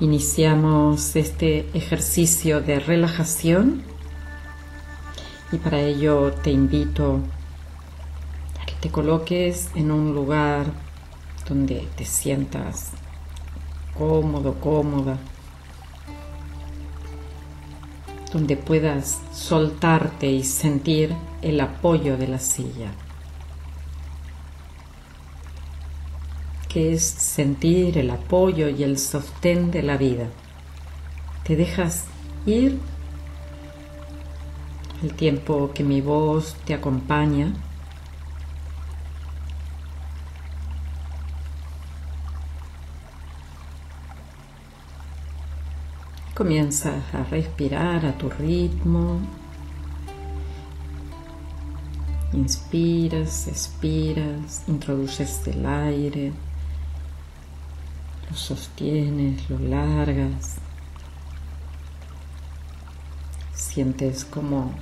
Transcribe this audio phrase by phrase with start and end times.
[0.00, 3.82] Iniciamos este ejercicio de relajación
[5.52, 7.20] y para ello te invito
[8.58, 10.72] a que te coloques en un lugar
[11.46, 12.92] donde te sientas
[13.92, 15.18] cómodo, cómoda,
[18.32, 22.90] donde puedas soltarte y sentir el apoyo de la silla.
[26.72, 30.28] Que es sentir el apoyo y el sostén de la vida.
[31.42, 32.04] Te dejas
[32.46, 32.78] ir
[35.02, 37.52] el tiempo que mi voz te acompaña.
[46.36, 49.18] Comienzas a respirar a tu ritmo.
[52.32, 56.32] Inspiras, expiras, introduces el aire
[58.30, 60.56] lo sostienes, lo largas.
[63.52, 64.72] Sientes como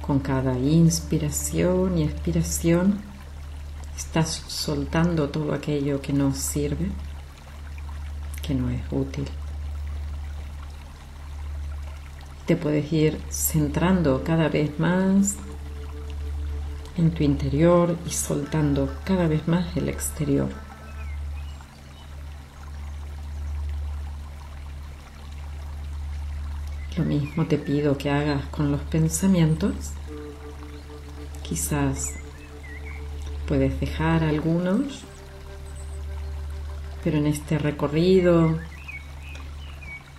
[0.00, 3.00] con cada inspiración y expiración
[3.96, 6.90] estás soltando todo aquello que no sirve,
[8.42, 9.28] que no es útil.
[12.46, 15.36] Te puedes ir centrando cada vez más
[16.96, 20.69] en tu interior y soltando cada vez más el exterior.
[27.00, 29.72] Lo mismo te pido que hagas con los pensamientos.
[31.42, 32.12] Quizás
[33.48, 35.00] puedes dejar algunos,
[37.02, 38.58] pero en este recorrido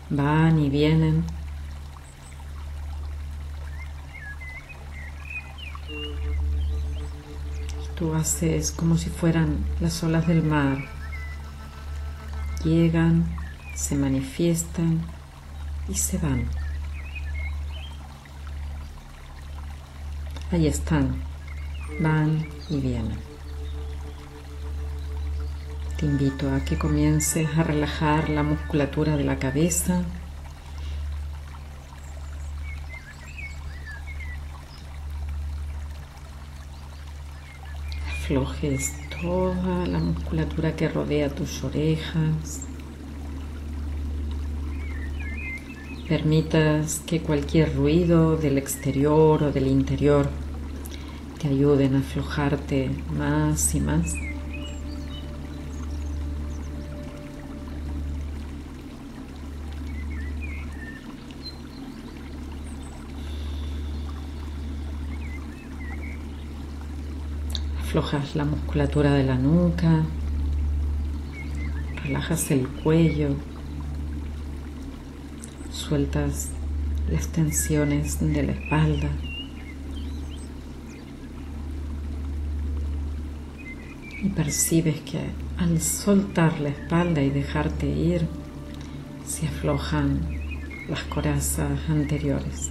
[0.10, 1.24] van y vienen.
[7.96, 10.80] Tú haces como si fueran las olas del mar.
[12.64, 13.24] Llegan,
[13.76, 15.00] se manifiestan
[15.88, 16.61] y se van.
[20.52, 21.16] Ahí están,
[22.02, 23.18] van y vienen.
[25.98, 30.04] Te invito a que comiences a relajar la musculatura de la cabeza.
[38.10, 38.92] Aflojes
[39.22, 42.71] toda la musculatura que rodea tus orejas.
[46.12, 50.30] Permitas que cualquier ruido del exterior o del interior
[51.40, 54.14] te ayuden a aflojarte más y más.
[67.80, 70.04] Aflojas la musculatura de la nuca,
[72.04, 73.30] relajas el cuello,
[75.92, 76.48] sueltas
[77.12, 79.10] las tensiones de la espalda.
[84.24, 85.20] Y percibes que
[85.58, 88.26] al soltar la espalda y dejarte ir,
[89.28, 90.22] se aflojan
[90.88, 92.70] las corazas anteriores.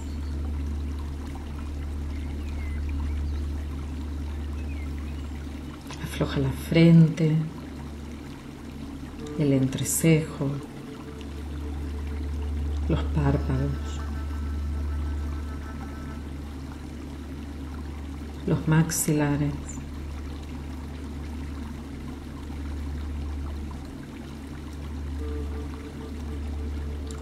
[6.03, 7.33] Afloja la frente,
[9.37, 10.49] el entrecejo,
[12.89, 13.99] los párpados,
[18.47, 19.53] los maxilares,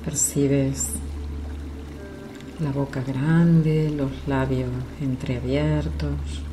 [0.04, 1.00] percibes
[2.60, 4.70] la boca grande, los labios
[5.00, 6.44] entreabiertos.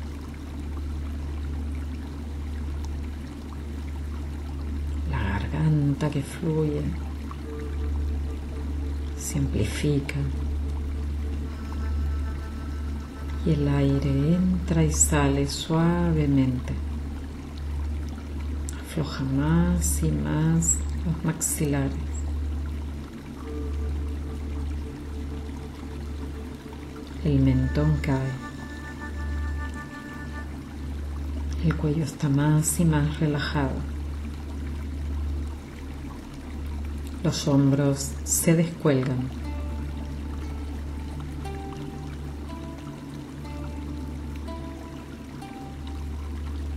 [5.09, 6.81] La garganta que fluye
[9.37, 10.15] se amplifica
[13.45, 16.73] y el aire entra y sale suavemente,
[18.81, 21.93] Afloja más y más los maxilares.
[27.23, 28.31] El mentón cae.
[31.63, 33.96] El cuello está más y más relajado.
[37.27, 39.17] Los hombros se descuelgan.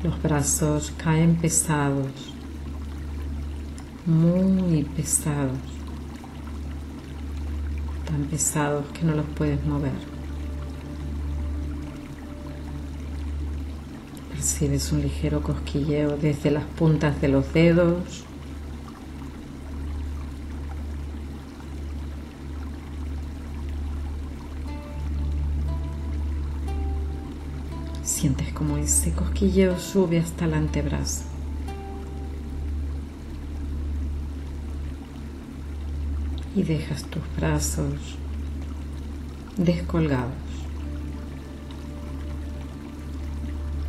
[0.02, 2.34] Los brazos caen pesados,
[4.06, 5.56] muy pesados,
[8.06, 9.92] tan pesados que no los puedes mover.
[14.32, 18.24] Percibes un ligero cosquilleo desde las puntas de los dedos
[28.80, 31.24] ese cosquilleo sube hasta el antebrazo.
[36.56, 37.94] Y dejas tus brazos
[39.56, 40.32] descolgados.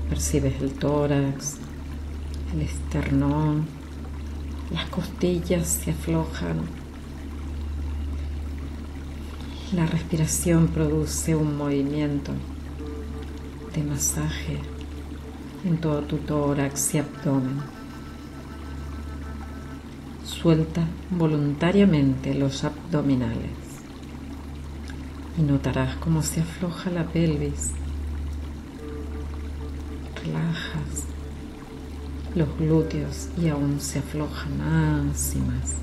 [0.09, 1.55] Percibes el tórax,
[2.53, 3.65] el esternón,
[4.71, 6.59] las costillas se aflojan.
[9.73, 12.33] La respiración produce un movimiento
[13.73, 14.59] de masaje
[15.63, 17.61] en todo tu tórax y abdomen.
[20.25, 23.51] Suelta voluntariamente los abdominales
[25.37, 27.71] y notarás cómo se afloja la pelvis.
[30.23, 31.05] Relajas
[32.35, 35.75] los glúteos y aún se afloja más y más.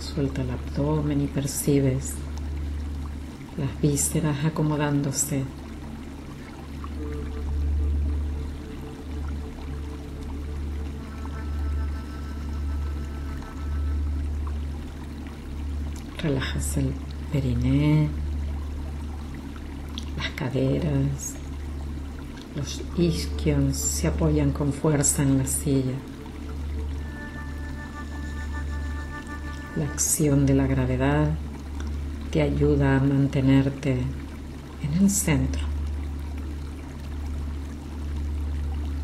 [0.00, 2.14] Suelta el abdomen y percibes
[3.56, 5.44] las vísceras acomodándose
[16.76, 16.92] El
[17.32, 18.08] periné,
[20.16, 21.34] las caderas,
[22.54, 25.94] los isquios se apoyan con fuerza en la silla.
[29.76, 31.30] La acción de la gravedad
[32.30, 33.92] te ayuda a mantenerte
[34.82, 35.62] en el centro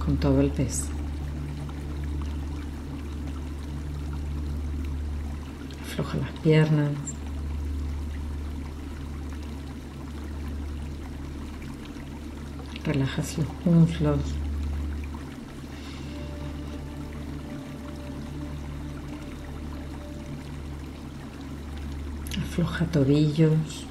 [0.04, 0.84] con todo el peso.
[5.82, 7.15] Afloja las piernas.
[12.86, 14.20] Relajas los muslos.
[22.40, 23.86] Afloja tobillos.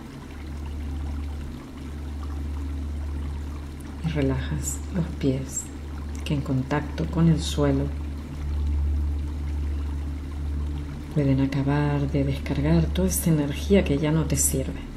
[4.06, 5.64] Y relajas los pies
[6.24, 7.88] que en contacto con el suelo
[11.14, 14.95] pueden acabar de descargar toda esa energía que ya no te sirve.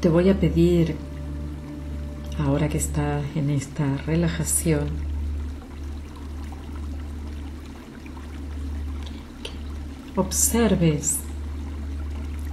[0.00, 0.94] Te voy a pedir,
[2.38, 4.86] ahora que estás en esta relajación,
[9.42, 11.18] que observes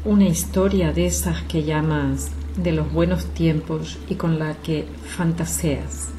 [0.03, 6.09] una historia de esas que llamas de los buenos tiempos y con la que fantaseas.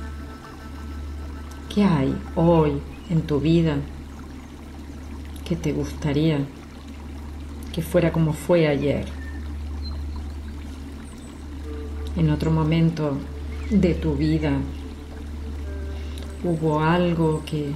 [1.75, 2.80] ¿Qué hay hoy
[3.11, 3.78] en tu vida
[5.45, 6.38] que te gustaría
[7.73, 9.25] que fuera como fue ayer?
[12.16, 13.18] En otro momento
[13.70, 14.52] de tu vida
[16.42, 17.73] hubo algo que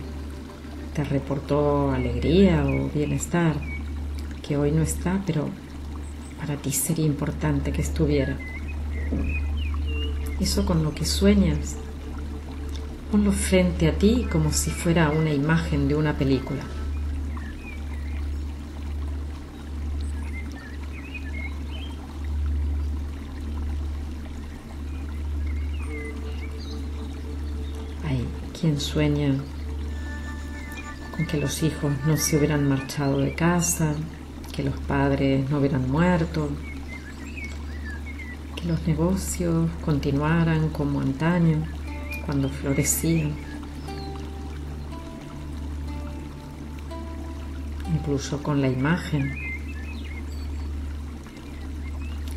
[0.94, 3.56] te reportó alegría o bienestar
[4.42, 5.49] que hoy no está, pero
[6.38, 8.38] para ti sería importante que estuviera.
[10.40, 11.76] Eso con lo que sueñas,
[13.11, 16.62] ponlo frente a ti como si fuera una imagen de una película.
[28.60, 29.34] Quien sueña
[31.16, 33.94] con que los hijos no se hubieran marchado de casa,
[34.52, 36.50] que los padres no hubieran muerto,
[38.56, 41.64] que los negocios continuaran como antaño,
[42.26, 43.32] cuando florecían.
[47.94, 49.32] Incluso con la imagen,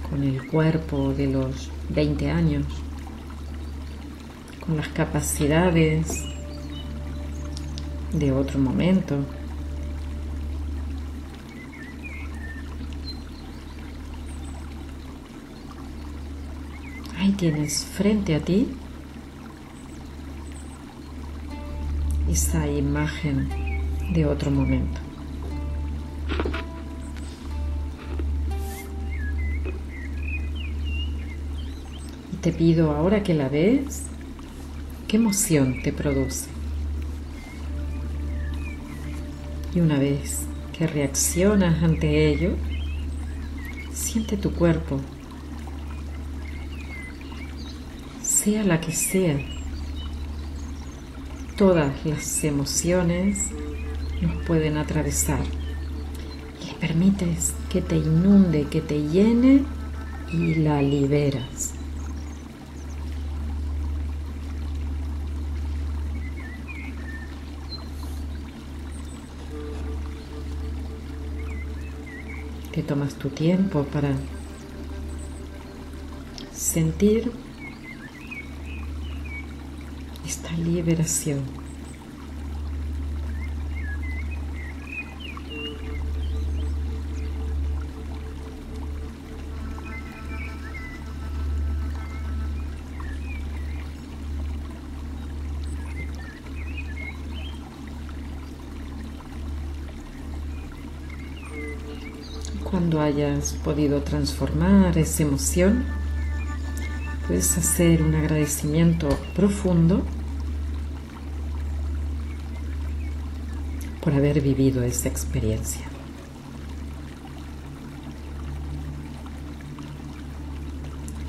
[0.09, 2.65] con el cuerpo de los 20 años,
[4.65, 6.23] con las capacidades
[8.13, 9.17] de otro momento.
[17.17, 18.69] Ahí tienes frente a ti
[22.29, 23.49] esa imagen
[24.13, 24.99] de otro momento.
[32.31, 34.12] Y te pido ahora que la ves
[35.13, 36.47] ¿qué emoción te produce?
[39.75, 40.39] Y una vez
[40.75, 42.55] que reaccionas ante ello,
[43.93, 44.99] siente tu cuerpo,
[48.23, 49.37] sea la que sea.
[51.57, 53.51] Todas las emociones
[54.19, 55.43] nos pueden atravesar.
[56.65, 59.61] Le permites que te inunde, que te llene
[60.31, 61.72] y la liberas.
[72.73, 74.09] Te tomas tu tiempo para
[76.51, 77.31] sentir
[80.25, 81.62] esta liberación.
[102.83, 105.85] Cuando hayas podido transformar esa emoción,
[107.25, 110.03] puedes hacer un agradecimiento profundo
[114.01, 115.85] por haber vivido esa experiencia.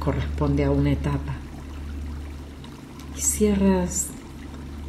[0.00, 1.36] Corresponde a una etapa
[3.16, 4.08] y cierras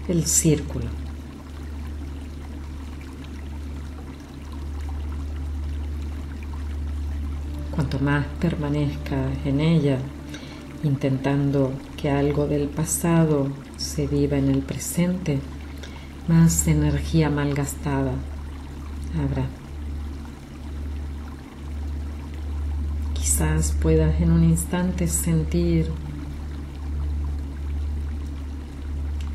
[0.08, 1.05] el círculo.
[8.02, 9.98] Más permanezca en ella,
[10.84, 13.48] intentando que algo del pasado
[13.78, 15.40] se viva en el presente,
[16.28, 18.12] más energía malgastada
[19.18, 19.46] habrá.
[23.14, 25.90] Quizás puedas en un instante sentir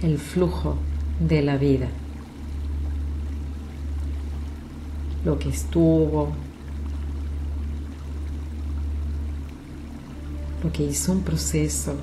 [0.03, 0.77] el flujo
[1.19, 1.89] de la vida,
[5.25, 6.33] lo que estuvo,
[10.63, 11.95] lo que hizo un proceso,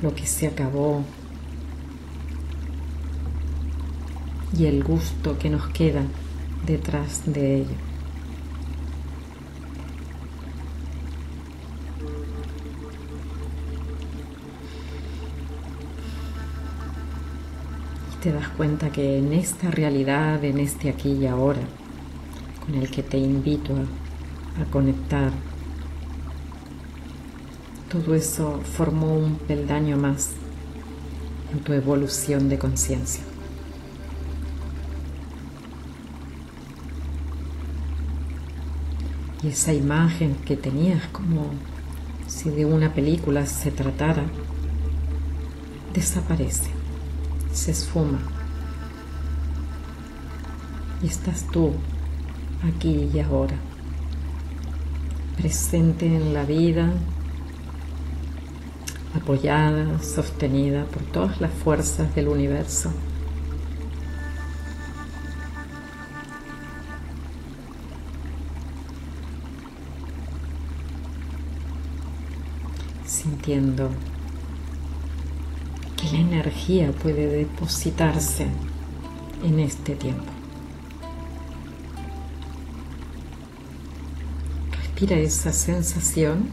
[0.00, 1.04] lo que se acabó
[4.56, 6.02] y el gusto que nos queda
[6.66, 7.76] detrás de ello.
[18.12, 21.62] Y te das cuenta que en esta realidad, en este aquí y ahora,
[22.64, 25.32] con el que te invito a, a conectar,
[27.92, 30.30] todo eso formó un peldaño más
[31.52, 33.22] en tu evolución de conciencia.
[39.42, 41.50] Y esa imagen que tenías como
[42.26, 44.24] si de una película se tratara,
[45.92, 46.70] desaparece,
[47.52, 48.20] se esfuma.
[51.02, 51.72] Y estás tú
[52.66, 53.56] aquí y ahora,
[55.36, 56.90] presente en la vida,
[59.14, 62.92] apoyada, sostenida por todas las fuerzas del universo.
[73.04, 73.90] Sintiendo
[75.96, 78.46] que la energía puede depositarse
[79.44, 80.24] en este tiempo.
[84.72, 86.50] Respira esa sensación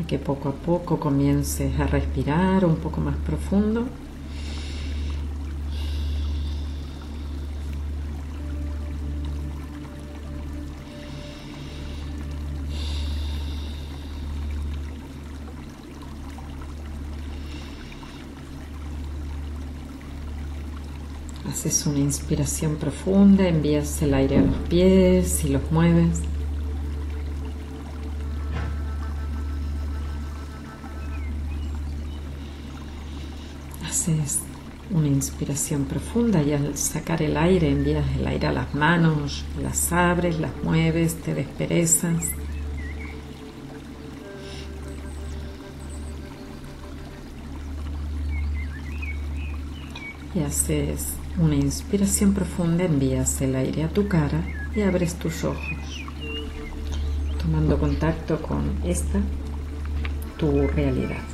[0.00, 3.86] a que poco a poco comiences a respirar un poco más profundo.
[21.48, 26.33] Haces una inspiración profunda, envías el aire a los pies y los mueves.
[33.86, 34.40] Haces
[34.90, 39.92] una inspiración profunda y al sacar el aire envías el aire a las manos, las
[39.92, 42.24] abres, las mueves, te desperezas.
[50.34, 54.42] Y haces una inspiración profunda, envías el aire a tu cara
[54.74, 56.04] y abres tus ojos,
[57.40, 59.20] tomando contacto con esta,
[60.36, 61.33] tu realidad.